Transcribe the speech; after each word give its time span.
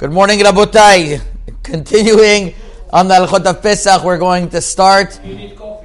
Good 0.00 0.12
morning, 0.12 0.38
Rabotai. 0.38 1.20
Continuing 1.62 2.54
on 2.90 3.08
the 3.08 3.16
Alchot 3.16 3.44
of 3.44 3.60
Pesach, 3.60 4.02
we're 4.02 4.16
going 4.16 4.48
to 4.48 4.62
start 4.62 5.20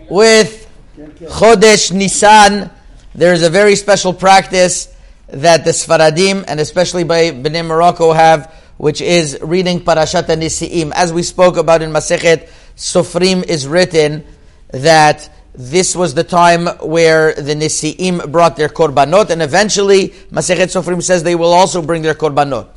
with 0.09 0.71
Chodesh 0.95 1.92
Nisan. 1.92 2.70
There's 3.14 3.43
a 3.43 3.50
very 3.50 3.75
special 3.75 4.14
practice 4.14 4.88
that 5.28 5.66
the 5.66 5.72
Sfaradim 5.72 6.46
and 6.48 6.62
especially 6.62 7.04
by 7.04 7.32
Bnei 7.32 7.66
Morocco 7.66 8.14
have, 8.14 8.54
which 8.78 9.02
is 9.02 9.38
reading 9.41 9.81
Parashat 9.81 10.27
Nisi'im. 10.27 10.93
As 10.95 11.11
we 11.11 11.21
spoke 11.21 11.57
about 11.57 11.82
in 11.82 11.91
Masechet 11.91 12.47
Sofrim 12.77 13.43
is 13.43 13.68
written 13.68 14.23
that 14.70 15.29
this 15.54 15.93
was 15.93 16.13
the 16.13 16.23
time 16.23 16.68
where 16.79 17.34
the 17.34 17.54
Nisi'im 17.54 18.32
brought 18.32 18.55
their 18.55 18.70
korbanot, 18.70 19.29
and 19.29 19.41
eventually 19.41 20.16
Masechet 20.32 20.71
Sofrim 20.71 21.04
says 21.04 21.23
they 21.23 21.36
will 21.36 21.52
also 21.52 21.82
bring 21.82 22.02
their 22.02 22.16
korbanot. 22.16 22.70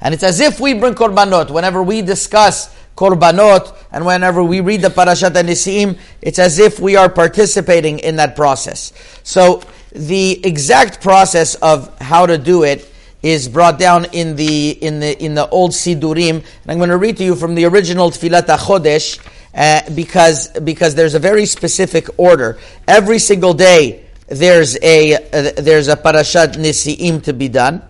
And 0.00 0.14
it's 0.14 0.22
as 0.22 0.40
if 0.40 0.60
we 0.60 0.74
bring 0.74 0.94
korbanot. 0.94 1.50
Whenever 1.50 1.82
we 1.82 2.02
discuss 2.02 2.74
korbanot 2.96 3.76
and 3.92 4.04
whenever 4.04 4.42
we 4.42 4.60
read 4.60 4.82
the 4.82 4.88
Parashat 4.88 5.32
Nisi'im, 5.32 5.98
it's 6.22 6.38
as 6.38 6.58
if 6.58 6.80
we 6.80 6.96
are 6.96 7.08
participating 7.08 7.98
in 7.98 8.16
that 8.16 8.36
process. 8.36 8.92
So 9.22 9.62
the 9.92 10.44
exact 10.46 11.02
process 11.02 11.54
of 11.56 11.98
how 12.00 12.26
to 12.26 12.38
do 12.38 12.62
it 12.62 12.90
is 13.22 13.48
brought 13.48 13.78
down 13.78 14.06
in 14.12 14.36
the 14.36 14.70
in 14.70 15.00
the 15.00 15.22
in 15.22 15.34
the 15.34 15.48
old 15.48 15.72
Sidurim. 15.72 16.36
And 16.36 16.44
I'm 16.66 16.78
going 16.78 16.90
to 16.90 16.96
read 16.96 17.16
to 17.18 17.24
you 17.24 17.36
from 17.36 17.54
the 17.54 17.66
original 17.66 18.10
Tfilat 18.10 18.46
HaChodesh 18.46 19.20
uh, 19.54 19.94
because 19.94 20.48
because 20.60 20.94
there's 20.94 21.14
a 21.14 21.18
very 21.18 21.46
specific 21.46 22.06
order. 22.16 22.58
Every 22.88 23.18
single 23.18 23.54
day 23.54 24.04
there's 24.28 24.78
a 24.82 25.14
uh, 25.14 25.52
there's 25.60 25.88
a 25.88 25.96
Parashat 25.96 26.54
Nisi'im 26.54 27.22
to 27.24 27.32
be 27.32 27.48
done. 27.48 27.82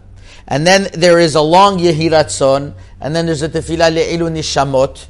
And 0.49 0.67
then 0.67 0.89
there 0.93 1.19
is 1.19 1.35
a 1.35 1.41
long 1.41 1.79
Yehiratzon, 1.79 2.75
and 3.01 3.17
then 3.17 3.27
there's 3.27 3.43
a 3.43 3.49
Tefillah 3.49 3.95
Le'ilu 3.95 4.31
Nishamot, 4.31 5.07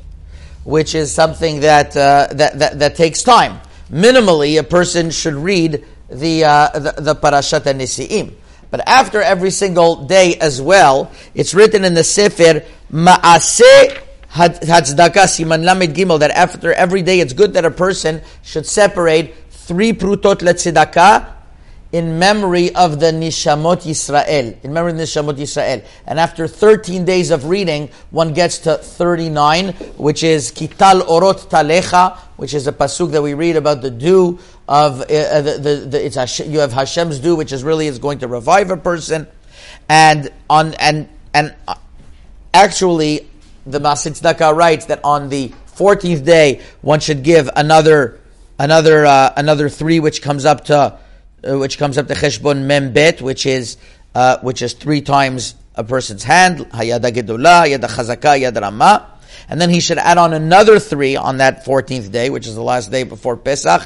which 0.65 0.95
is 0.95 1.12
something 1.12 1.61
that, 1.61 1.97
uh, 1.97 2.28
that, 2.33 2.59
that, 2.59 2.78
that, 2.78 2.97
takes 2.97 3.22
time. 3.22 3.61
Minimally, 3.91 4.59
a 4.59 4.62
person 4.62 5.11
should 5.11 5.34
read 5.34 5.84
the, 6.09 6.45
uh, 6.45 6.78
the, 6.78 6.95
the 6.98 7.14
Parashat 7.14 7.62
Nisi'im. 7.62 8.33
But 8.70 8.87
after 8.89 9.20
every 9.20 9.50
single 9.50 10.06
day 10.06 10.37
as 10.37 10.62
well, 10.62 11.11
it's 11.34 11.55
written 11.55 11.84
in 11.84 11.94
the 11.94 12.05
Sefer, 12.05 12.65
Ma'aseh 12.92 14.00
Hatzdaka 14.31 15.27
Siman 15.27 15.65
Lamed 15.65 15.94
Gimel, 15.94 16.20
that 16.20 16.31
after 16.31 16.72
every 16.72 17.03
day 17.03 17.20
it's 17.20 17.33
good 17.33 17.55
that 17.55 17.65
a 17.65 17.70
person 17.70 18.22
should 18.42 18.67
separate 18.67 19.34
three 19.50 19.92
prutot 19.92 20.37
letzedakah 20.37 21.39
in 21.92 22.19
memory 22.19 22.74
of 22.74 23.00
the 23.00 23.06
Nishamot 23.06 23.83
Yisrael, 23.83 24.62
in 24.62 24.72
memory 24.72 24.92
of 24.92 24.98
the 24.98 25.05
Nishamot 25.05 25.34
Yisrael. 25.34 25.84
And 26.06 26.20
after 26.20 26.47
13 26.47 27.05
days 27.05 27.30
of 27.30 27.47
reading, 27.47 27.91
one 28.10 28.32
gets 28.32 28.58
to 28.60 28.77
39, 28.77 29.72
which 29.97 30.22
is 30.22 30.52
Kital 30.52 31.00
Orot 31.02 31.48
Talecha, 31.48 32.16
which 32.36 32.55
is 32.55 32.66
a 32.66 32.72
pasuk 32.72 33.10
that 33.10 33.22
we 33.22 33.34
read 33.34 33.56
about 33.56 33.82
the 33.82 33.91
dew 33.91 34.38
of 34.69 35.00
uh, 35.02 35.41
the, 35.41 35.58
the, 35.60 35.86
the, 35.91 36.06
it's 36.06 36.38
you 36.38 36.60
have 36.60 36.72
Hashem's 36.72 37.19
dew, 37.19 37.34
which 37.34 37.52
is 37.52 37.64
really 37.64 37.88
is 37.88 37.98
going 37.98 38.20
to 38.20 38.28
revive 38.28 38.70
a 38.70 38.77
person, 38.77 39.27
and 39.88 40.30
on 40.48 40.75
and 40.75 41.08
and 41.34 41.54
uh, 41.66 41.75
actually, 42.54 43.28
the 43.66 43.80
Masid 43.80 44.22
writes 44.22 44.86
that 44.86 45.00
on 45.02 45.28
the 45.28 45.48
14th 45.77 46.25
day 46.25 46.60
one 46.82 47.00
should 47.00 47.25
give 47.25 47.50
another 47.56 48.20
another 48.60 49.04
uh, 49.04 49.32
another 49.36 49.69
three, 49.69 49.98
which 49.98 50.22
comes 50.22 50.44
up 50.44 50.66
to 50.66 50.97
uh, 51.48 51.58
which 51.58 51.78
comes 51.78 51.98
up 51.98 52.08
to 52.08 52.14
Cheshbon 52.14 52.66
Membet, 52.66 53.20
which 53.20 53.46
is 53.46 53.77
uh, 54.14 54.38
which 54.41 54.62
is 54.62 54.72
three 54.72 55.00
times 55.00 55.55
a 55.74 55.84
person's 55.84 56.24
hand, 56.24 56.58
Hayada 56.58 57.10
Gedula, 57.12 57.66
Hayada 57.66 57.88
Chazaka, 57.88 58.38
Hayada. 58.38 59.06
And 59.48 59.60
then 59.60 59.70
he 59.70 59.80
should 59.80 59.98
add 59.98 60.19
on 60.19 60.32
another 60.32 60.78
three 60.78 61.16
on 61.16 61.38
that 61.38 61.64
14th 61.64 62.12
day, 62.12 62.30
which 62.30 62.47
is 62.47 62.55
the 62.55 62.62
last 62.62 62.91
day 62.91 63.02
before 63.02 63.36
Pesach, 63.36 63.82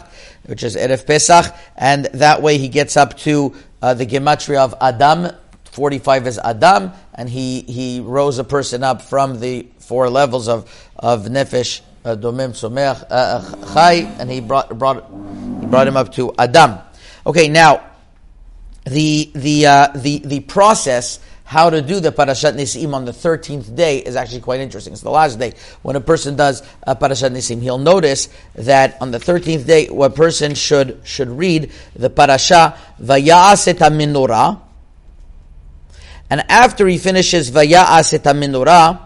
which 0.47 0.63
is 0.63 0.77
Erev 0.77 1.07
Pesach. 1.07 1.55
And 1.77 2.07
that 2.07 2.43
way 2.43 2.59
he 2.59 2.69
gets 2.69 2.97
up 2.97 3.17
to 3.19 3.55
uh, 3.81 3.95
the 3.95 4.07
Gematria 4.07 4.59
of 4.59 4.75
Adam. 4.81 5.35
45 5.73 6.27
is 6.27 6.39
Adam. 6.39 6.93
And 7.15 7.29
he, 7.29 7.63
he 7.63 8.01
rose 8.01 8.39
a 8.39 8.45
person 8.45 8.85
up 8.85 9.03
from 9.03 9.41
the 9.41 9.67
four 9.79 10.11
levels 10.11 10.49
of, 10.49 10.71
of 10.97 11.25
Nefesh, 11.25 11.81
uh, 12.05 12.17
Domim, 12.17 12.51
Someach, 12.51 13.03
uh, 13.05 13.07
uh, 13.15 13.75
Chai, 13.75 14.07
and 14.19 14.31
he 14.31 14.41
brought, 14.41 14.77
brought, 14.79 15.05
he 15.61 15.67
brought 15.67 15.87
him 15.87 15.97
up 15.97 16.13
to 16.13 16.35
Adam. 16.39 16.79
Okay, 17.27 17.49
now 17.49 17.91
the 18.85 19.31
the 19.35 19.67
uh, 19.67 19.89
the 19.95 20.19
the 20.19 20.41
process 20.41 21.21
how 21.45 21.71
to 21.71 21.83
do 21.83 22.01
the 22.01 22.11
Parashat 22.11 22.55
Nisim 22.55 22.95
on 22.95 23.05
the 23.05 23.13
13th 23.13 23.77
day 23.77 23.99
is 23.99 24.17
actually 24.17 24.41
quite 24.41 24.61
interesting. 24.61 24.93
It's 24.93 25.03
the 25.03 25.11
last 25.11 25.39
day. 25.39 25.53
When 25.83 25.95
a 25.95 26.01
person 26.01 26.37
does 26.37 26.63
a 26.83 26.97
Parashat 26.97 27.31
Nisim, 27.31 27.61
he'll 27.61 27.79
notice 27.79 28.29
that 28.55 28.97
on 29.01 29.11
the 29.11 29.19
13th 29.19 29.67
day, 29.67 29.87
a 29.89 30.11
person 30.11 30.55
should, 30.55 31.01
should 31.05 31.29
read 31.29 31.71
the 31.95 32.09
Parasha 32.09 32.79
Vaya'aset 33.01 33.75
HaMinurah. 33.75 34.61
And 36.31 36.51
after 36.51 36.87
he 36.89 36.97
finishes 36.97 37.51
Vaya'aset 37.51 38.21
HaMinurah, 38.21 39.01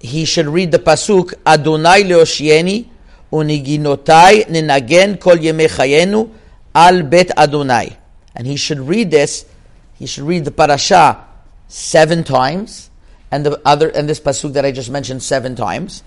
he 0.00 0.24
should 0.24 0.46
read 0.46 0.72
the 0.72 0.78
Pasuk 0.78 1.34
Adonai 1.46 2.02
Leoshieni 2.02 2.88
Uniginotai 3.32 4.46
ninagen 4.48 5.20
kol 5.20 5.36
yemei 5.36 5.68
chayenu 5.68 6.30
al 6.74 7.02
bet 7.02 7.30
Adonai. 7.36 7.96
And 8.34 8.46
he 8.46 8.56
should 8.56 8.80
read 8.80 9.10
this, 9.10 9.46
he 9.94 10.06
should 10.06 10.24
read 10.24 10.44
the 10.44 10.50
parasha 10.50 11.24
seven 11.68 12.22
times, 12.22 12.90
and 13.30 13.44
the 13.44 13.60
other 13.64 13.88
and 13.88 14.08
this 14.08 14.20
pasuk 14.20 14.52
that 14.52 14.64
I 14.64 14.72
just 14.72 14.90
mentioned 14.90 15.22
seven 15.22 15.56
times. 15.56 16.02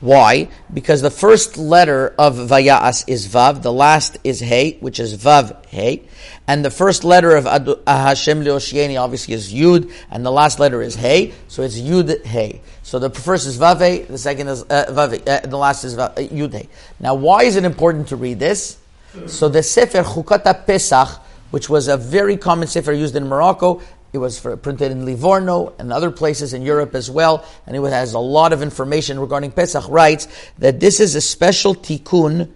Why? 0.00 0.48
Because 0.72 1.02
the 1.02 1.10
first 1.10 1.58
letter 1.58 2.14
of 2.18 2.36
Vayas 2.36 3.04
is 3.08 3.26
Vav, 3.26 3.62
the 3.62 3.72
last 3.72 4.16
is 4.22 4.38
Hey, 4.38 4.76
which 4.78 5.00
is 5.00 5.16
Vav 5.16 5.66
Hey, 5.66 6.02
and 6.46 6.64
the 6.64 6.70
first 6.70 7.02
letter 7.02 7.34
of 7.34 7.44
Hashem 7.44 8.44
Leoshieni 8.44 9.00
obviously 9.00 9.34
is 9.34 9.52
Yud, 9.52 9.92
and 10.10 10.24
the 10.24 10.30
last 10.30 10.60
letter 10.60 10.82
is 10.82 10.94
Hey, 10.94 11.34
so 11.48 11.62
it's 11.62 11.78
Yud 11.78 12.24
Hey. 12.24 12.60
So 12.84 13.00
the 13.00 13.10
first 13.10 13.46
is 13.48 13.56
Vave, 13.56 14.06
the 14.06 14.18
second 14.18 14.46
is 14.48 14.62
uh, 14.62 14.86
Vave, 14.90 15.26
uh, 15.26 15.40
the 15.40 15.58
last 15.58 15.82
is 15.82 15.98
uh, 15.98 16.14
Yud 16.14 16.68
Now, 17.00 17.14
why 17.14 17.42
is 17.42 17.56
it 17.56 17.64
important 17.64 18.08
to 18.08 18.16
read 18.16 18.38
this? 18.38 18.78
So 19.26 19.48
the 19.48 19.64
Sefer 19.64 20.04
Chukata 20.04 20.64
Pesach, 20.64 21.08
which 21.50 21.68
was 21.68 21.88
a 21.88 21.96
very 21.96 22.36
common 22.36 22.68
Sefer 22.68 22.92
used 22.92 23.16
in 23.16 23.26
Morocco, 23.26 23.82
it 24.18 24.20
was 24.20 24.38
for, 24.38 24.56
printed 24.56 24.92
in 24.92 25.04
Livorno 25.04 25.74
and 25.78 25.92
other 25.92 26.10
places 26.10 26.52
in 26.52 26.62
Europe 26.62 26.94
as 26.94 27.10
well, 27.10 27.44
and 27.66 27.76
it 27.76 27.82
has 27.82 28.14
a 28.14 28.18
lot 28.18 28.52
of 28.52 28.62
information 28.62 29.18
regarding 29.18 29.52
Pesach. 29.52 29.84
Writes 29.88 30.28
that 30.58 30.80
this 30.80 31.00
is 31.00 31.14
a 31.14 31.20
special 31.20 31.74
tikkun 31.74 32.50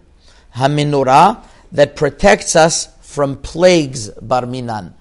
haminurah 0.55 1.45
that 1.73 1.97
protects 1.97 2.57
us 2.57 2.89
from 3.01 3.37
plagues 3.37 4.11
barminan 4.11 4.93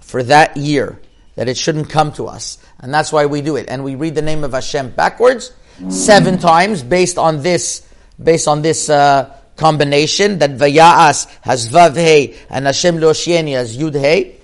for 0.00 0.22
that 0.24 0.56
year 0.56 1.00
that 1.36 1.48
it 1.48 1.56
shouldn't 1.56 1.88
come 1.88 2.12
to 2.12 2.26
us. 2.26 2.58
And 2.80 2.92
that's 2.92 3.12
why 3.12 3.26
we 3.26 3.40
do 3.40 3.56
it. 3.56 3.66
And 3.68 3.84
we 3.84 3.94
read 3.94 4.14
the 4.14 4.22
name 4.22 4.44
of 4.44 4.52
Hashem 4.52 4.90
backwards 4.90 5.52
seven 5.88 6.38
times 6.38 6.82
based 6.82 7.16
on 7.16 7.42
this, 7.42 7.86
based 8.22 8.48
on 8.48 8.62
this, 8.62 8.90
uh, 8.90 9.36
combination 9.56 10.38
that 10.38 10.56
Vaya'as 10.56 11.28
has 11.42 11.68
Vav 11.68 11.94
Hey 11.94 12.34
and 12.48 12.64
Hashem 12.64 12.96
Loshieni 12.96 13.52
has 13.52 13.76
Yud 13.76 13.94
Hey. 13.94 14.39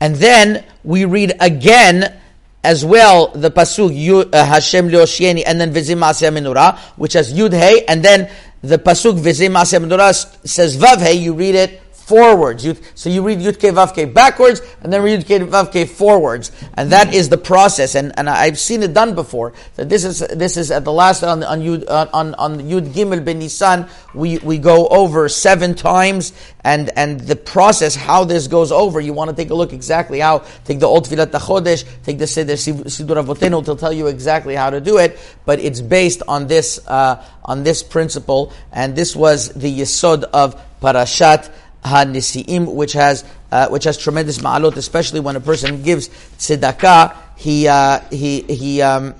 And 0.00 0.16
then 0.16 0.64
we 0.82 1.04
read 1.04 1.32
again 1.40 2.14
as 2.62 2.84
well 2.84 3.28
the 3.28 3.50
pasuk 3.50 4.32
uh, 4.32 4.44
Hashem 4.44 4.88
Leoshieni 4.88 5.42
and 5.46 5.60
then 5.60 5.72
Vizim 5.72 5.98
Menurah, 5.98 6.78
which 6.96 7.12
has 7.12 7.32
Yud 7.32 7.52
Hey, 7.52 7.84
and 7.86 8.02
then 8.02 8.30
the 8.62 8.78
pasuk 8.78 9.18
Vizim 9.18 9.52
Menurah 9.52 10.46
says 10.46 10.76
Vav 10.76 10.98
Hey. 10.98 11.14
You 11.14 11.34
read 11.34 11.54
it 11.54 11.82
forwards. 12.06 12.66
So 12.94 13.08
you 13.08 13.22
read 13.22 13.38
Yud 13.38 13.56
Ke 13.58 14.12
backwards, 14.12 14.60
and 14.82 14.92
then 14.92 15.02
read 15.02 15.20
Yud 15.20 15.70
Ke 15.72 15.88
forwards, 15.88 16.52
and 16.74 16.92
that 16.92 17.14
is 17.14 17.28
the 17.28 17.38
process. 17.38 17.94
And, 17.94 18.12
and 18.18 18.28
I've 18.28 18.58
seen 18.58 18.82
it 18.82 18.92
done 18.92 19.14
before. 19.14 19.54
That 19.76 19.88
this 19.88 20.04
is 20.04 20.18
this 20.20 20.56
is 20.56 20.70
at 20.70 20.84
the 20.84 20.92
last 20.92 21.22
on 21.22 21.42
on 21.42 21.60
Yud 21.60 21.88
on 21.88 22.34
on 22.34 22.60
Yud 22.60 22.92
Gimel 22.92 23.24
Ben 23.24 23.38
Nisan. 23.38 23.88
We 24.14 24.38
we 24.38 24.58
go 24.58 24.86
over 24.88 25.28
seven 25.28 25.74
times, 25.74 26.32
and 26.62 26.90
and 26.96 27.20
the 27.20 27.36
process 27.36 27.94
how 27.94 28.24
this 28.24 28.48
goes 28.48 28.70
over. 28.70 29.00
You 29.00 29.12
want 29.12 29.30
to 29.30 29.36
take 29.36 29.50
a 29.50 29.54
look 29.54 29.72
exactly 29.72 30.20
how. 30.20 30.44
Take 30.64 30.80
the 30.80 30.86
old 30.86 31.08
Tfilat 31.08 31.30
Chodesh, 31.30 31.84
take 32.04 32.18
the 32.18 32.26
Seder 32.26 32.54
Sidur 32.54 33.22
Avotenu 33.22 33.64
to 33.64 33.76
tell 33.76 33.92
you 33.92 34.08
exactly 34.08 34.54
how 34.54 34.70
to 34.70 34.80
do 34.80 34.98
it. 34.98 35.18
But 35.44 35.60
it's 35.60 35.80
based 35.80 36.22
on 36.28 36.46
this 36.46 36.80
uh, 36.86 37.24
on 37.44 37.64
this 37.64 37.82
principle, 37.82 38.52
and 38.72 38.94
this 38.94 39.16
was 39.16 39.48
the 39.50 39.80
yesod 39.80 40.24
of 40.24 40.60
Parashat. 40.80 41.50
HaNisi'im, 41.84 42.74
which 42.74 42.94
has 42.94 43.24
uh, 43.52 43.68
which 43.68 43.84
has 43.84 43.98
tremendous 43.98 44.38
ma'alot, 44.38 44.76
especially 44.76 45.20
when 45.20 45.36
a 45.36 45.40
person 45.40 45.82
gives 45.82 46.08
tzedakah, 46.38 47.16
he 47.36 47.68
uh, 47.68 48.00
he 48.10 48.42
he. 48.42 48.82
Um, 48.82 49.14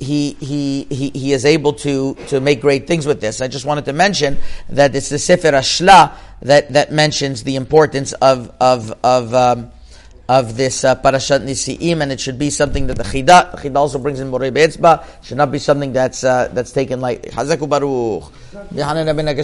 he, 0.00 0.34
he, 0.34 0.84
he, 0.84 1.10
he 1.10 1.32
is 1.32 1.44
able 1.44 1.72
to, 1.72 2.14
to 2.28 2.40
make 2.40 2.60
great 2.60 2.86
things 2.86 3.04
with 3.04 3.20
this. 3.20 3.40
I 3.40 3.48
just 3.48 3.64
wanted 3.64 3.84
to 3.86 3.92
mention 3.92 4.38
that 4.68 4.94
it's 4.94 5.08
the 5.08 5.18
Sefer 5.18 5.50
Ashla 5.50 6.12
that, 6.42 6.72
that 6.74 6.92
mentions 6.92 7.42
the 7.42 7.56
importance 7.56 8.12
of, 8.12 8.54
of, 8.60 8.94
of, 9.02 9.34
um, 9.34 9.72
of 10.28 10.56
this 10.56 10.84
uh, 10.84 10.94
Parashat 10.94 11.42
Nisi'im, 11.42 12.02
and 12.02 12.12
it 12.12 12.20
should 12.20 12.38
be 12.38 12.50
something 12.50 12.86
that 12.88 12.98
the 12.98 13.02
Chida, 13.02 13.50
the 13.50 13.68
Chida 13.68 13.76
also 13.76 13.98
brings 13.98 14.20
in 14.20 14.30
Morei 14.30 14.52
Be'etzba, 14.52 15.04
should 15.24 15.38
not 15.38 15.50
be 15.50 15.58
something 15.58 15.92
that's 15.92 16.22
uh, 16.22 16.48
that's 16.52 16.70
taken 16.70 17.00
lightly. 17.00 17.30
Hazaku 17.30 17.66
Baruch. 17.66 18.30